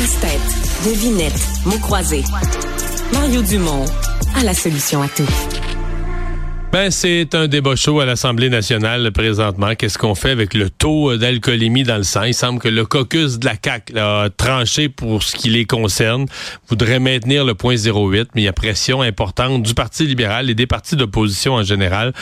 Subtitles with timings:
[0.00, 0.40] Casse-tête,
[0.86, 2.24] devinette, mots croisés.
[3.12, 3.84] Mario Dumont
[4.34, 5.59] a la solution à tout.
[6.72, 9.74] Ben, c'est un débat chaud à l'Assemblée nationale présentement.
[9.74, 12.22] Qu'est-ce qu'on fait avec le taux d'alcoolémie dans le sang?
[12.22, 16.26] Il semble que le caucus de la CAQ a tranché pour ce qui les concerne,
[16.68, 20.54] voudrait maintenir le point 08, mais il y a pression importante du Parti libéral et
[20.54, 22.12] des partis d'opposition en général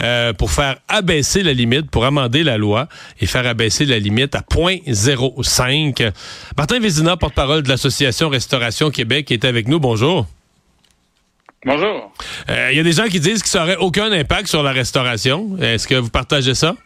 [0.00, 2.88] euh, pour faire abaisser la limite, pour amender la loi
[3.20, 6.02] et faire abaisser la limite à point 05.
[6.56, 9.78] Martin Vézina, porte-parole de l'Association Restauration Québec, est avec nous.
[9.80, 10.26] Bonjour.
[11.64, 12.12] Bonjour.
[12.48, 14.70] Il euh, y a des gens qui disent que ça n'aurait aucun impact sur la
[14.70, 15.56] restauration.
[15.58, 16.76] Est-ce que vous partagez ça?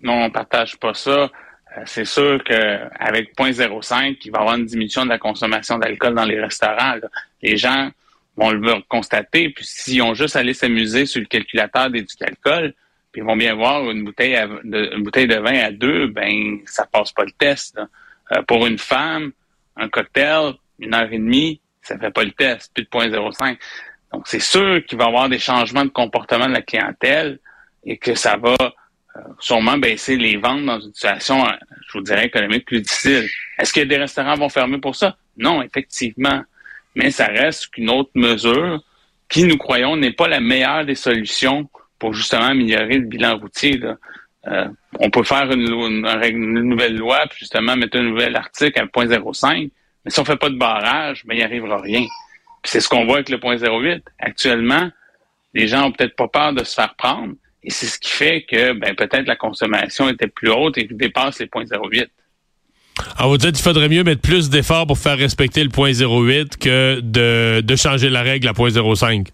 [0.00, 1.10] Non, on ne partage pas ça.
[1.10, 6.14] Euh, c'est sûr qu'avec 0.05, il va y avoir une diminution de la consommation d'alcool
[6.14, 6.94] dans les restaurants.
[7.42, 7.90] Les gens
[8.36, 12.74] vont le constater, puis s'ils ont juste allé s'amuser sur le calculateur d'éduc-alcool,
[13.10, 16.86] puis ils vont bien voir une bouteille, de, bouteille de vin à deux, ben ça
[16.86, 17.78] passe pas le test.
[18.32, 19.32] Euh, pour une femme,
[19.76, 23.56] un cocktail, une heure et demie, ça fait pas le test, plus de 0.05.
[24.12, 27.38] Donc, c'est sûr qu'il va y avoir des changements de comportement de la clientèle
[27.84, 31.50] et que ça va euh, sûrement baisser les ventes dans une situation, euh,
[31.88, 33.28] je vous dirais, économique plus difficile.
[33.58, 35.16] Est-ce que des restaurants vont fermer pour ça?
[35.36, 36.42] Non, effectivement.
[36.94, 38.82] Mais ça reste qu'une autre mesure
[39.28, 43.80] qui, nous croyons, n'est pas la meilleure des solutions pour justement améliorer le bilan routier.
[44.46, 44.68] Euh,
[45.00, 49.70] on peut faire une, une, nouvelle loi, puis justement mettre un nouvel article à 0.05,
[50.04, 52.06] mais si on fait pas de barrage, ben, il n'y arrivera rien.
[52.62, 54.02] c'est ce qu'on voit avec le point 08.
[54.18, 54.90] Actuellement,
[55.54, 57.34] les gens ont peut-être pas peur de se faire prendre.
[57.62, 61.38] Et c'est ce qui fait que ben, peut-être la consommation était plus haute et dépasse
[61.38, 62.08] les points 08.
[63.16, 66.58] Alors, vous dites qu'il faudrait mieux mettre plus d'efforts pour faire respecter le point 08
[66.58, 69.28] que de, de changer la règle à point 05.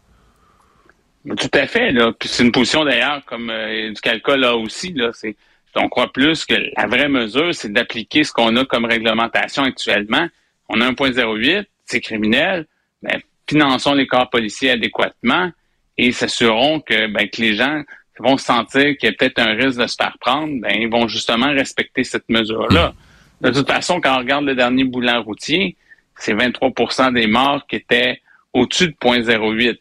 [1.27, 1.93] Tout à fait.
[1.93, 2.13] Là.
[2.23, 4.93] c'est une position d'ailleurs comme euh, du calcul là aussi.
[4.95, 5.11] Là.
[5.13, 5.37] C'est,
[5.77, 10.29] on croit plus que la vraie mesure, c'est d'appliquer ce qu'on a comme réglementation actuellement
[10.71, 12.67] on a un point 08, c'est criminel,
[13.03, 15.51] ben, finançons les corps policiers adéquatement
[15.99, 17.83] et s'assurons que, ben, que les gens
[18.21, 21.09] vont sentir qu'il y a peut-être un risque de se faire prendre, ben, ils vont
[21.09, 22.95] justement respecter cette mesure-là.
[23.41, 25.77] De toute façon, quand on regarde le dernier boulin routier,
[26.17, 28.21] c'est 23% des morts qui étaient
[28.53, 29.79] au-dessus de 0.08.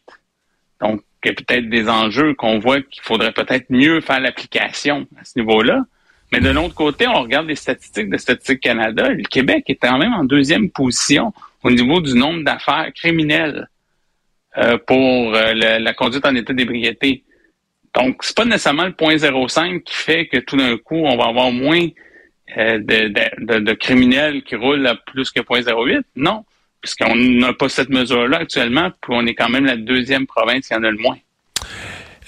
[0.81, 5.05] Donc, il y a peut-être des enjeux qu'on voit qu'il faudrait peut-être mieux faire l'application
[5.19, 5.83] à ce niveau-là.
[6.31, 9.09] Mais de l'autre côté, on regarde les statistiques de Statistique Canada.
[9.09, 13.67] Le Québec est quand même en deuxième position au niveau du nombre d'affaires criminelles
[14.57, 17.23] euh, pour euh, la, conduite en état d'ébriété.
[17.95, 21.25] Donc, c'est pas nécessairement le point 0,5 qui fait que tout d'un coup, on va
[21.25, 21.87] avoir moins
[22.57, 26.01] euh, de, criminels qui roulent à plus que 0,08.
[26.15, 26.45] Non,
[26.81, 30.75] puisqu'on n'a pas cette mesure-là actuellement, puis on est quand même la deuxième province qui
[30.75, 31.17] en a le moins.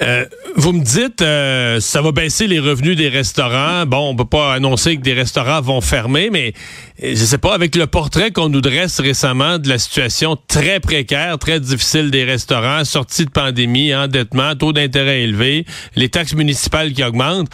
[0.02, 0.26] Euh,
[0.56, 3.86] vous me dites, euh, ça va baisser les revenus des restaurants.
[3.86, 6.54] Bon, on peut pas annoncer que des restaurants vont fermer, mais
[7.02, 11.38] je sais pas, avec le portrait qu'on nous dresse récemment de la situation très précaire,
[11.40, 17.04] très difficile des restaurants, sortie de pandémie, endettement, taux d'intérêt élevé, les taxes municipales qui
[17.04, 17.50] augmentent.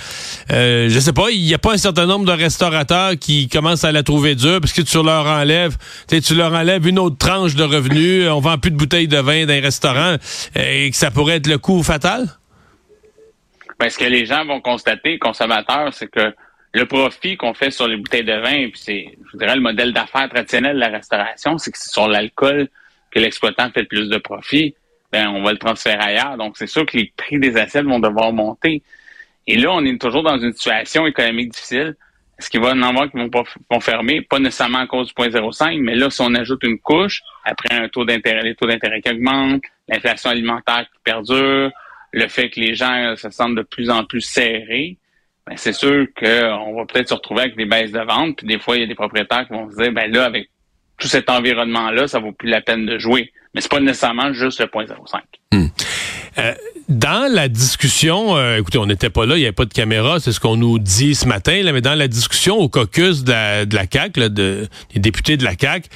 [0.52, 3.86] Euh, je sais pas, il y a pas un certain nombre de restaurateurs qui commencent
[3.86, 5.78] à la trouver dure parce que tu leur enlèves,
[6.10, 9.46] tu leur enlèves une autre tranche de revenus, on vend plus de bouteilles de vin
[9.46, 10.18] dans les restaurants
[10.56, 12.28] et que ça pourrait être le coup fatal?
[13.80, 16.34] ben, ce que les gens vont constater, consommateurs, c'est que
[16.78, 19.94] le profit qu'on fait sur les bouteilles de vin, puis c'est, je dirais, le modèle
[19.94, 22.70] d'affaires traditionnel de la restauration, c'est que c'est sur l'alcool
[23.12, 24.76] que l'exploitant fait le plus de profit.
[25.12, 26.38] Ben, on va le transférer ailleurs.
[26.38, 28.84] Donc, c'est sûr que les prix des assiettes vont devoir monter.
[29.48, 31.96] Et là, on est toujours dans une situation économique difficile.
[32.38, 34.22] Est-ce qu'il va en avoir qui vont, pas, vont fermer?
[34.22, 37.88] Pas nécessairement à cause du 0.05, mais là, si on ajoute une couche, après un
[37.88, 41.72] taux d'intérêt, les taux d'intérêt qui augmentent, l'inflation alimentaire qui perdure,
[42.12, 44.98] le fait que les gens se sentent de plus en plus serrés,
[45.48, 48.38] ben c'est sûr qu'on va peut-être se retrouver avec des baisses de vente.
[48.38, 50.50] Puis des fois, il y a des propriétaires qui vont se dire, ben là, avec
[50.98, 53.32] tout cet environnement-là, ça vaut plus la peine de jouer.
[53.54, 55.22] Mais c'est pas nécessairement juste le point 0,5.
[55.54, 55.68] Hmm.
[56.40, 56.54] Euh,
[56.90, 60.22] dans la discussion, euh, écoutez, on n'était pas là, il n'y avait pas de caméra,
[60.22, 63.32] c'est ce qu'on nous dit ce matin, là, mais dans la discussion au caucus de
[63.32, 65.90] la, de la CAQ, là, de, des députés de la CAQ,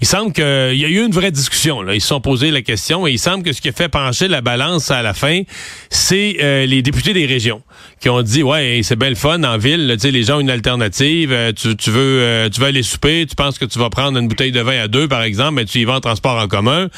[0.00, 1.82] il semble qu'il y a eu une vraie discussion.
[1.82, 1.94] Là.
[1.94, 4.26] Ils se sont posés la question et il semble que ce qui a fait pencher
[4.26, 5.42] la balance à la fin,
[5.90, 7.62] c'est euh, les députés des régions
[8.00, 10.50] qui ont dit, ouais, c'est bien le fun en ville, sais les gens ont une
[10.50, 14.18] alternative, euh, tu, tu, veux tu veux aller souper, tu penses que tu vas prendre
[14.18, 16.48] une bouteille de vin à deux, par exemple, mais tu y vas en transport en
[16.48, 16.88] commun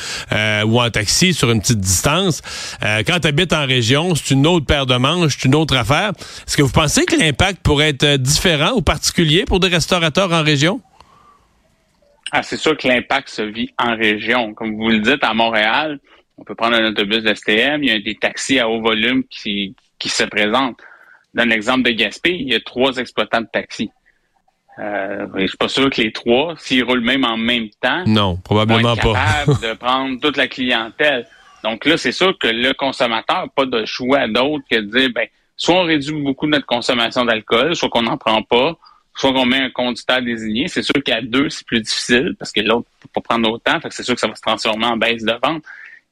[0.66, 2.42] ou en taxi sur une petite distance.
[3.06, 6.12] quand tu en région, c'est une autre paire de manches, c'est une autre affaire.
[6.46, 10.32] Est-ce que vous pensez que l'impact pourrait être euh, différent ou particulier pour des restaurateurs
[10.32, 10.80] en région?
[12.32, 14.54] Ah, c'est sûr que l'impact se vit en région.
[14.54, 15.98] Comme vous le dites, à Montréal,
[16.38, 19.24] on peut prendre un autobus de STM, il y a des taxis à haut volume
[19.28, 20.80] qui, qui se présentent.
[21.34, 23.90] Dans l'exemple de Gaspé, il y a trois exploitants de taxis.
[24.78, 28.36] Euh, je suis pas sûr que les trois, s'ils roulent même en même temps, non,
[28.36, 29.44] probablement vont pas.
[29.46, 31.26] de prendre toute la clientèle.
[31.62, 35.10] Donc là, c'est sûr que le consommateur n'a pas de choix d'autre que de dire,
[35.14, 35.26] ben,
[35.56, 38.76] soit on réduit beaucoup notre consommation d'alcool, soit qu'on n'en prend pas,
[39.14, 40.68] soit qu'on met un conducteur désigné.
[40.68, 43.80] C'est sûr qu'à deux, c'est plus difficile parce que l'autre ne peut pas prendre autant.
[43.80, 45.62] Fait que c'est sûr que ça va se transformer en baisse de vente.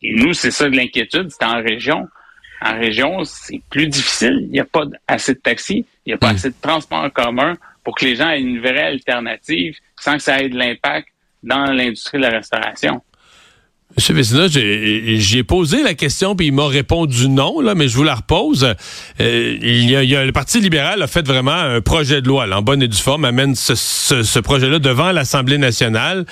[0.03, 2.09] Et nous, c'est ça de l'inquiétude, c'est en région.
[2.61, 4.41] En région, c'est plus difficile.
[4.43, 6.37] Il n'y a pas assez de taxis, il n'y a pas hmm.
[6.37, 10.23] assez de transports en commun pour que les gens aient une vraie alternative sans que
[10.23, 11.09] ça ait de l'impact
[11.43, 13.01] dans l'industrie de la restauration.
[13.99, 18.05] Monsieur Vézina, j'ai posé la question puis il m'a répondu non, là, mais je vous
[18.05, 18.77] la repose.
[19.21, 22.59] Euh, il, y a, le Parti libéral a fait vraiment un projet de loi, là,
[22.59, 26.27] en bonne et due forme, amène ce, projet-là devant l'Assemblée nationale.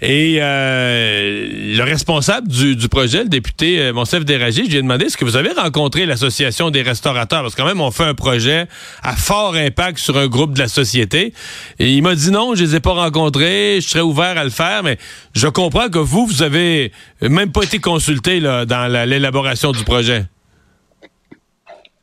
[0.00, 5.04] Et euh, le responsable du, projet, le député euh, Monsef Déragé, je lui ai demandé
[5.04, 7.42] est-ce que vous avez rencontré l'Association des restaurateurs?
[7.42, 8.66] Parce que quand même, on fait un projet
[9.02, 11.34] à fort impact sur un groupe de la société.
[11.80, 14.48] Et il m'a dit non, je les ai pas rencontrés, je serais ouvert à le
[14.48, 14.96] faire, mais
[15.34, 20.24] je comprends que vous, vous avez même pas été consulté là, dans l'élaboration du projet.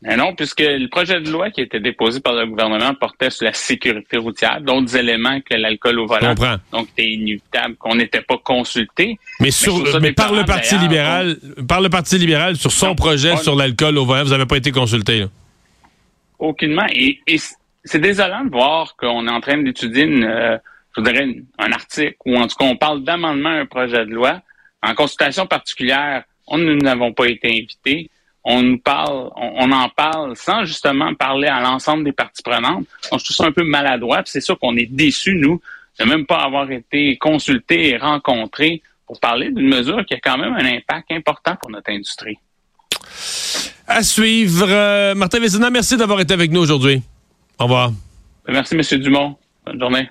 [0.00, 3.30] Mais non, puisque le projet de loi qui a été déposé par le gouvernement portait
[3.30, 6.34] sur la sécurité routière, d'autres éléments que l'alcool au volant.
[6.70, 9.18] Donc, c'était inévitable qu'on n'était pas consulté.
[9.40, 13.56] Mais, sur, mais, par le Parti libéral, par le Parti libéral, sur son projet sur
[13.56, 15.26] l'alcool au volant, vous n'avez pas été consulté.
[16.38, 16.86] Aucunement.
[16.92, 17.18] Et,
[17.84, 20.58] c'est désolant de voir qu'on est en train d'étudier euh,
[20.96, 21.26] je dirais,
[21.58, 24.40] un article, ou en tout cas, on parle d'amendement à un projet de loi,
[24.82, 28.10] en consultation particulière, on, nous n'avons pas été invités.
[28.44, 32.86] On nous parle, on, en parle sans justement parler à l'ensemble des parties prenantes.
[33.10, 34.22] Donc, je trouve ça un peu maladroit.
[34.24, 35.60] C'est sûr qu'on est déçus, nous,
[35.98, 40.38] de même pas avoir été consultés et rencontrés pour parler d'une mesure qui a quand
[40.38, 42.38] même un impact important pour notre industrie.
[43.86, 44.66] À suivre.
[44.68, 47.02] Euh, Martin Vézina, merci d'avoir été avec nous aujourd'hui.
[47.58, 47.90] Au revoir.
[48.46, 49.00] Merci, M.
[49.00, 49.36] Dumont.
[49.64, 50.08] Bonne journée.